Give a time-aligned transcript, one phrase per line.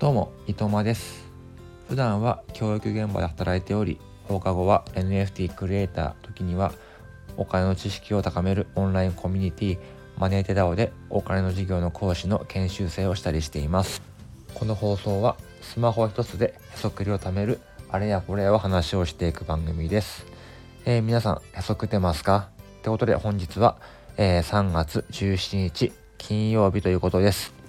[0.00, 1.28] どうも伊藤間です。
[1.86, 6.72] 普段は教育現場で働いており放課後は NFT クリエイター時には
[7.36, 9.78] お金の知識を高めるオンラインコミュニティ
[10.16, 14.00] マネーテダオでお金の授業の講師の研修生をしたりしています。
[14.54, 17.60] この放送はスマホ一つでへそくりを貯める
[17.90, 20.24] あれやこれやを話をしていく番組です、
[20.86, 22.48] えー、皆さんへそくってますか？
[22.78, 23.76] ってことで本日は、
[24.16, 27.59] えー、3月17日金曜日ということです。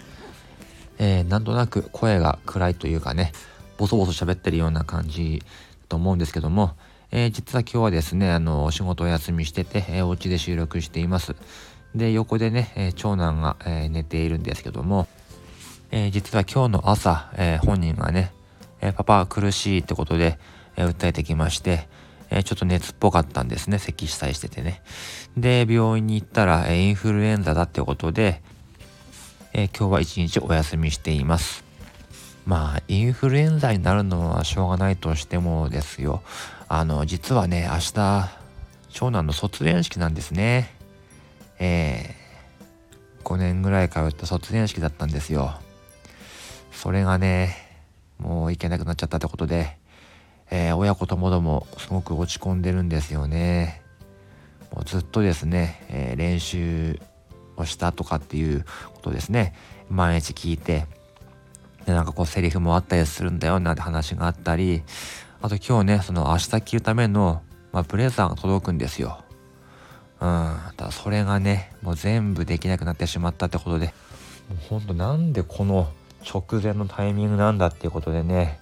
[1.04, 3.32] えー、なんとなく声が暗いというかね、
[3.80, 5.42] ボソボソ喋ってるような感じ
[5.90, 6.76] と思うんですけども、
[7.10, 11.36] えー、実は今日はですね、あの、お仕事お休みしてて、えー、お家で収録しています。
[11.96, 15.08] で、横でね、えー、長男が、え寝ているんですけども、
[15.90, 18.32] え実は今日の朝、え本人がね、
[18.80, 20.38] えパパは苦しいってことで、
[20.78, 21.90] え訴えてきまして、
[22.30, 24.84] えちょっと熱っぽかったんですね、咳したりしててね。
[25.36, 28.42] で、病院に行ったら、えインフルエンザだってことで、
[29.54, 31.66] えー、今日は一日お休みしています。
[32.46, 36.22] まあ、インフルエンザになるのはしょうがないとしてもですよ。
[36.70, 38.30] あの、実はね、明日、
[38.90, 40.74] 長男の卒園式なんですね。
[41.60, 45.54] えー、5年ぐらい通った卒園式だったんですよ。
[46.72, 47.56] それがね、
[48.20, 49.78] もう行けなくなっちゃったってことで、
[50.50, 53.82] えー、親子ともどもすごく落ち込んでるんですよね。
[54.74, 57.02] もうずっとですね、えー、練習
[57.58, 59.56] をしたとかっていうことですね。
[59.90, 60.88] 毎日聞いて。
[61.86, 64.84] でなんかこうセリフもあったりするんだよなんて話があったり。
[65.42, 67.42] あと今日ねその明日着るための、
[67.72, 69.24] まあ、ブレザーが届くんですよ。
[70.20, 70.58] うん。
[70.78, 73.88] ただそれがねもう全部できなくなってしまったってことで。
[74.50, 75.90] もうほんとなんでこの
[76.24, 78.60] 直前のタイミングなんだっていうことでね。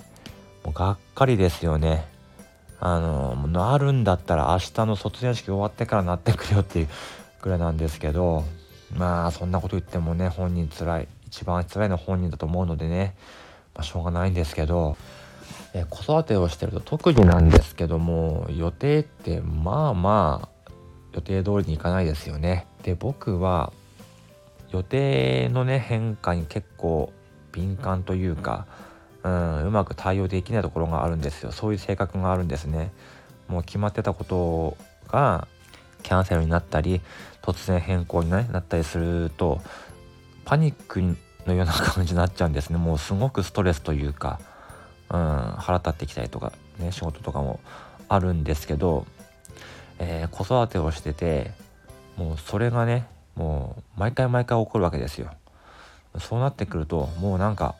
[0.64, 2.08] もうがっかりですよね。
[2.80, 6.88] あのなるんだったら明日の卒業式終わってからなってくるよっていう
[7.42, 8.46] くらいなんですけど。
[8.96, 13.16] まあそんなこと言ってもね本人つらい一番辛いのは本人だと思うのでね、
[13.76, 14.98] まあ、しょうがないんですけど、
[15.74, 20.72] え子育てをしてると特になんですけども予定ってまあまあ
[21.14, 22.66] 予定通りにいかないですよね。
[22.84, 23.72] で僕は
[24.72, 27.12] 予定のね変化に結構
[27.52, 28.68] 敏感というか、
[29.24, 32.92] うん、うまく対応できないところがあるんですよそういう性格があるんですね。
[33.48, 35.48] もう決まってたことが
[36.04, 37.02] キャンセルになったり
[37.54, 39.62] 突然変更に、ねなったりすると
[40.46, 41.02] パニック
[41.46, 44.40] のような感じになっちゃうんですねもうすごくストレスというか、
[45.10, 47.60] うん、腹立ってきたりとかね仕事とかも
[48.08, 49.06] あるんですけど、
[50.00, 51.52] えー、子育てをしてて
[52.18, 55.32] もうそれがねもう毎回毎回起こるわけですよ。
[56.20, 57.76] そうなってくるともうなんか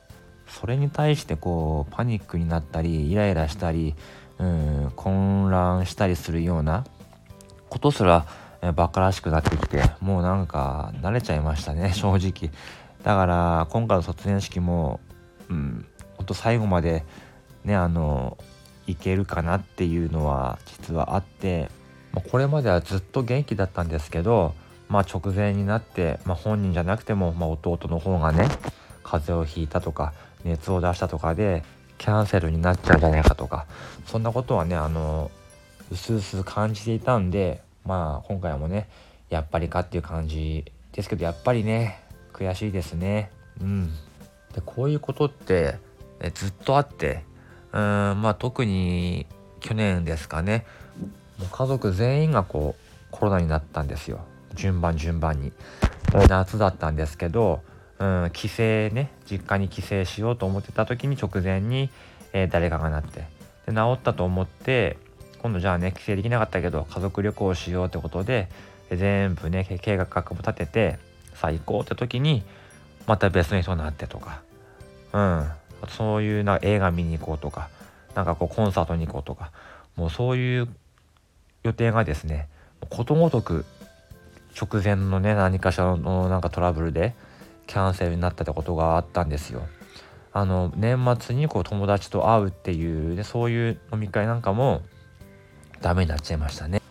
[0.48, 3.96] それに対してこうパニックになったりイライラしたり、
[4.38, 6.86] うん、混乱したりするような
[7.70, 8.26] ことすら
[8.76, 12.52] バカらしくなってきてもうなんか慣れちゃいましたね 正直。
[13.04, 15.00] だから今回の卒園式も
[15.50, 15.86] うん
[16.18, 17.06] ほんと最後まで
[17.64, 18.38] ねあの
[18.88, 21.70] いけるかなっていうのは実はあって
[22.12, 24.54] まこれまではずっと元気だったんですけど
[24.90, 28.50] まあ直前になって、まあ、本人じゃなくても、まあ、弟の方がね
[29.04, 31.64] 風邪をひいたとか熱を出したとかで
[31.98, 33.66] キャンセルになっちゃうんじゃないかとか
[34.06, 35.32] そんなことはねあの
[35.92, 38.90] うすうす感じていたんでまあ今回もね
[39.30, 42.04] やっぱりかっていう感じですけどやっぱりね
[42.34, 43.32] 悔しいですね。
[43.62, 43.92] うん。
[44.54, 45.78] でこういうことって
[46.20, 47.24] えずっとあって
[47.72, 49.26] うんまあ特に
[49.60, 50.66] 去年ですかね
[51.38, 54.22] もう家族全員がこうコロナになったんですよ。
[54.56, 55.52] 順番順番に。
[56.28, 57.62] 夏だったんですけど
[58.00, 61.92] うん帰省ね実家に帰省しようと思ってた時に直前に、
[62.34, 63.26] えー、誰かがなって。
[63.68, 64.98] で治ったと思って
[65.42, 68.50] 今度じゃあね帰省できなかったけど家族旅行しようってことで
[68.92, 71.00] 全部ね計画も立てて
[71.34, 72.44] さあ行こうって時に
[73.08, 74.42] また別の人になってとか。
[75.14, 75.50] うん。
[75.88, 77.70] そういうな映画見に行こうとか
[78.14, 79.52] なんかこうコンサートに行こうとか。
[79.96, 80.70] もうそういう
[81.64, 82.48] 予定がですね
[82.90, 83.66] ことごとく
[84.60, 87.14] 直前のね何かしらのなんかトラブルで
[87.68, 89.62] キャンセルになったってことがあったんですよ。
[90.32, 94.84] あの年末にこう友達と会うっていうでそういう飲み会なんかも
[95.82, 96.82] ダメになっちゃいましたね。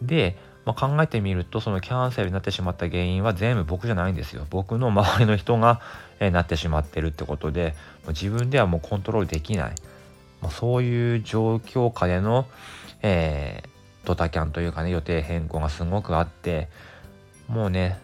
[0.00, 4.46] で、まあ、考えてみるとそのキャンセルになってしまった原因は全部僕じゃないんですよ。
[4.50, 5.80] 僕の周りの人が、
[6.20, 7.74] え、なってしまってるってことで
[8.08, 9.74] 自分ではもうコントロールできない、
[10.40, 12.46] まあ、そういう状況下での、
[13.02, 16.68] えー、ドタキャンというかね予定変更がすごくあって
[17.48, 17.98] もうね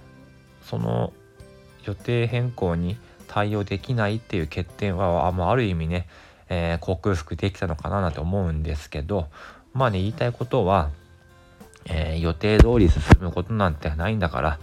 [0.62, 1.12] その
[1.84, 2.98] 予定変更に
[3.28, 6.08] 対応できないっていう欠点はある意味ね、
[6.48, 9.28] えー、克服できたのかななんて思うんですけど
[9.74, 10.90] まあね、言いたいことは、
[11.86, 14.58] えー、予定通り進むことなんてないんだから、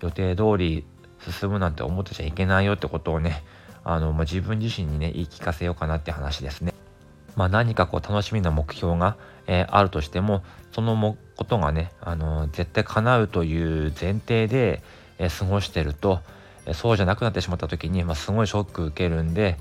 [0.00, 0.84] 予定通り
[1.20, 3.42] 進むなんて思ってちゃいけないよってことをね、
[3.84, 6.74] あの、まあ、自分自身にね言い聞かせようかなって話ですね。
[7.36, 9.16] まあ、何かこう楽しみな目標が、
[9.46, 10.42] えー、あるとしても
[10.72, 14.82] そのもことがね、あの絶対叶うという前提で、
[15.18, 16.20] えー、過ごしてると、
[16.64, 19.58] えー、そうじゃなくなってしまった時に、まあ、すごいショック受けるんで、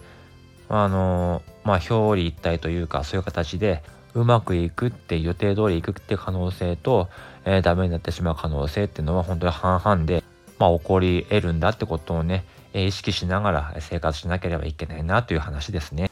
[0.69, 3.83] あのまあ、表裏一体というかそういう形で
[4.15, 7.09] うまくいくって予定通りいくって可能性と、
[7.43, 10.23] えー、ダメになってしまう可能性っていうのは本当に半々で、
[10.57, 16.09] まあ、起こり得るんだってことをね、え意識しながら生活しなければいけないなという話ですね。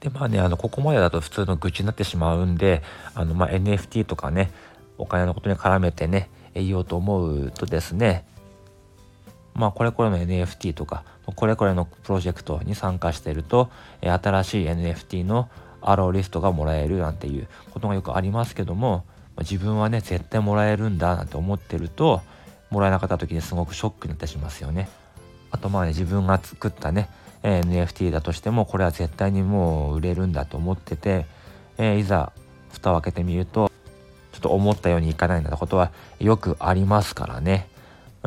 [0.00, 2.82] でまあねあのここまでだと普通の愚痴になってしまうんで
[3.14, 4.52] あの、まあ、NFT とかね
[4.98, 8.26] お金のことに絡めてね言おうと思うとですね
[9.54, 13.70] まあこれこれの NFT とかこれこれのプロジェクトに参加してると
[14.02, 15.48] 新しい NFT の
[15.90, 19.04] アローリストがもらえるなんていうことがよくありますけども
[19.40, 22.22] 自分はね絶対もらえるんだなんて思ってると
[22.70, 24.88] もらえなかった時にすごくショックになってしますよね。
[25.50, 27.08] あとまあね自分が作ったね
[27.42, 31.26] NFT だとしてもこれは絶対にもう売れるんだと思ってて、
[31.78, 32.32] えー、いざ
[32.72, 33.70] 蓋を開けてみると
[34.32, 37.68] ちょっと思ったようにいかないんだことはよくありますからね。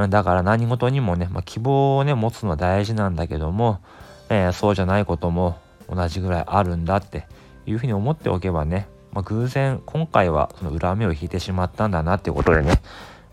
[0.10, 3.82] だから何事にもね、まあ、希望をね持つのは大事なんだけども、
[4.30, 5.58] えー、そうじゃないことも
[5.90, 7.26] 同じぐらいあるんだって
[7.68, 12.82] いうふうに思っておけばね、まあ、偶然今回はその裏目を引いてしまったんだなっていうことでね、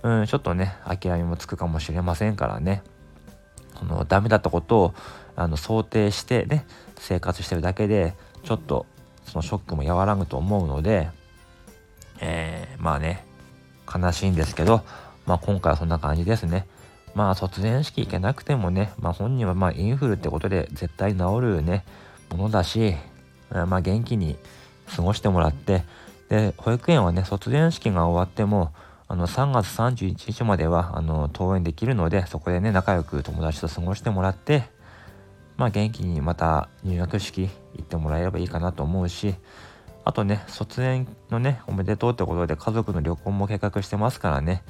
[0.02, 2.82] うん、ちょっとね諦めもつくかもしれませんからね
[3.78, 4.94] そのダメだったことを
[5.36, 6.66] あの想定してね
[6.96, 8.86] 生活してるだけでちょっと
[9.24, 11.10] そのショックも和らぐと思うので、
[12.20, 13.24] えー、まあね
[13.92, 14.82] 悲しいんですけど、
[15.26, 16.66] まあ、今回はそんな感じですね。
[17.14, 21.84] まあ卒園式行けなくてもね、まあ、本人はまインフルってことで絶対治るね
[22.30, 22.96] ものだし、
[23.54, 24.36] まあ、元気に
[24.94, 25.84] 過ごしてもらって
[26.28, 28.72] で保育園はね卒園式が終わっても
[29.06, 34.64] あの3月31日まではあの登園できるのでそこでね仲良く友達と過ごしてもらって
[35.56, 39.34] まあ元気にまた入学式行ってもらえればいいかなと思うし
[40.04, 44.62] あとね卒園のねおめでとうってことで家族の旅行も計画してますからね。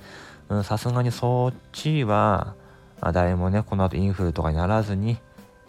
[0.63, 2.55] さすがにそっちは
[3.01, 5.17] 誰もねこの後インフルとかにならずに、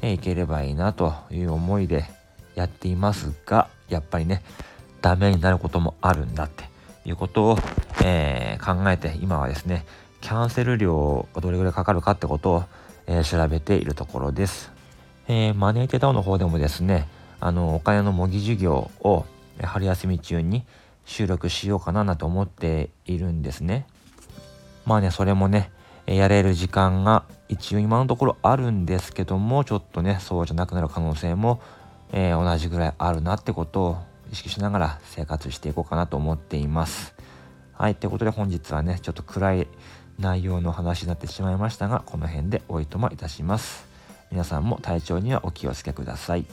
[0.02, 2.06] え行ければいいなという思いで
[2.56, 4.42] やっていますがやっぱりね
[5.02, 6.66] ダメになることもあるんだって
[7.06, 7.57] いうことを、
[8.04, 9.86] えー、考えて今はですね
[10.25, 12.63] キャンセル料がどれぐらいかかるかってことを、
[13.06, 14.72] えー、調べているところです。
[15.28, 17.07] えー、マネーテダウの方でもですね、
[17.40, 19.25] あの、お金の模擬授業を
[19.62, 20.66] 春休み中に
[21.06, 23.86] 収録しようかななんて思っているんですね。
[24.86, 25.69] まあね、それもね、
[26.07, 31.62] やれる時間が一応今のところあるんですけども、ちょっとね、そうじゃなくなる可能性も、
[32.12, 33.98] えー、同じぐらいあるなってことを
[34.31, 37.16] 意識しながら生活していこうかなと思っています。
[37.74, 39.68] はい、ということで本日はね、ちょっと暗い
[40.19, 43.86] 内容の話になってしまいましたが、この辺でおいとまいたします。
[44.31, 46.46] 皆さんも体調にはお気をつけください。